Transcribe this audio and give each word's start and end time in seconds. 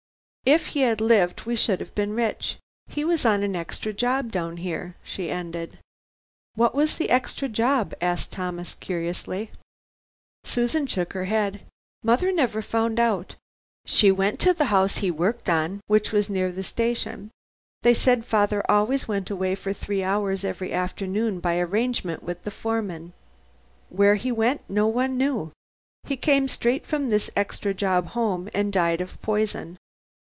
If 0.43 0.67
he 0.73 0.79
had 0.81 0.99
lived, 1.01 1.45
we 1.45 1.55
should 1.55 1.79
have 1.81 1.93
been 1.95 2.13
rich. 2.15 2.57
He 2.87 3.05
was 3.05 3.25
on 3.27 3.43
an 3.43 3.55
extra 3.55 3.93
job 3.93 4.31
down 4.31 4.57
here," 4.57 4.95
she 5.03 5.29
ended. 5.29 5.77
"What 6.55 6.73
was 6.73 6.97
the 6.97 7.11
extra 7.11 7.47
job?" 7.47 7.93
asked 8.01 8.31
Thomas 8.33 8.73
curiously. 8.73 9.51
Susan 10.43 10.87
shook 10.87 11.13
her 11.13 11.25
head. 11.25 11.61
"Mother 12.03 12.31
never 12.33 12.63
found 12.63 12.99
out. 12.99 13.35
She 13.85 14.11
went 14.11 14.39
to 14.41 14.51
the 14.51 14.65
house 14.65 14.97
he 14.97 15.11
worked 15.11 15.47
on, 15.47 15.79
which 15.87 16.11
is 16.11 16.27
near 16.27 16.51
the 16.51 16.63
station. 16.63 17.29
They 17.83 17.93
said 17.93 18.25
father 18.25 18.63
always 18.67 19.07
went 19.07 19.29
away 19.29 19.53
for 19.53 19.73
three 19.73 20.03
hours 20.03 20.43
every 20.43 20.73
afternoon 20.73 21.39
by 21.39 21.53
an 21.53 21.67
arrangement 21.69 22.23
with 22.23 22.43
the 22.45 22.51
foreman. 22.51 23.13
Where 23.89 24.15
he 24.15 24.31
went, 24.33 24.61
no 24.67 24.87
one 24.87 25.17
knew. 25.19 25.51
He 26.05 26.17
came 26.17 26.47
straight 26.47 26.85
from 26.87 27.09
this 27.11 27.29
extra 27.37 27.73
job 27.75 28.07
home 28.07 28.49
and 28.55 28.73
died 28.73 28.99
of 29.01 29.21
poison. 29.21 29.77